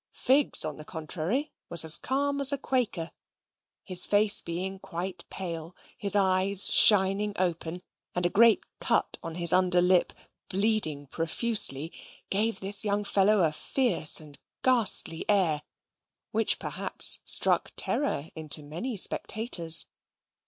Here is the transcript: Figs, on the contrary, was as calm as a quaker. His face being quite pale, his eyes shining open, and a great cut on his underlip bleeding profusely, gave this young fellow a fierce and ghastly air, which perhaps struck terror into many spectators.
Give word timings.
Figs, 0.15 0.65
on 0.65 0.77
the 0.77 0.83
contrary, 0.83 1.51
was 1.69 1.85
as 1.85 1.99
calm 1.99 2.41
as 2.41 2.51
a 2.51 2.57
quaker. 2.57 3.11
His 3.83 4.03
face 4.03 4.41
being 4.41 4.79
quite 4.79 5.25
pale, 5.29 5.75
his 5.95 6.15
eyes 6.15 6.65
shining 6.73 7.33
open, 7.37 7.83
and 8.15 8.25
a 8.25 8.29
great 8.31 8.63
cut 8.79 9.17
on 9.21 9.35
his 9.35 9.53
underlip 9.53 10.11
bleeding 10.49 11.05
profusely, 11.05 11.93
gave 12.31 12.61
this 12.61 12.83
young 12.83 13.03
fellow 13.03 13.41
a 13.41 13.51
fierce 13.51 14.19
and 14.19 14.39
ghastly 14.63 15.23
air, 15.29 15.61
which 16.31 16.57
perhaps 16.57 17.19
struck 17.25 17.71
terror 17.75 18.29
into 18.33 18.63
many 18.63 18.97
spectators. 18.97 19.85